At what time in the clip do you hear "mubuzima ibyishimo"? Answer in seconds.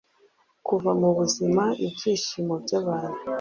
0.99-2.53